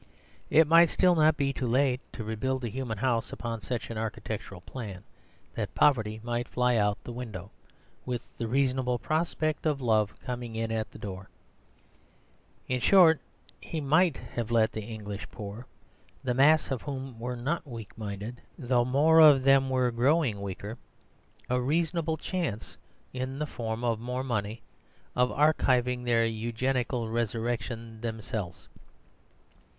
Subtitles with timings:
[0.49, 3.99] It might still not be too late to rebuild the human house upon such an
[3.99, 5.03] architectural plan
[5.53, 7.51] that poverty might fly out of the window,
[8.03, 11.29] with the reasonable prospect of love coming in at the door.
[12.67, 13.19] In short,
[13.59, 15.67] he might have let the English poor,
[16.23, 20.79] the mass of whom were not weak minded, though more of them were growing weaker,
[21.47, 22.75] a reasonable chance,
[23.13, 24.63] in the form of more money,
[25.15, 28.67] of achieving their eugenical resurrection themselves.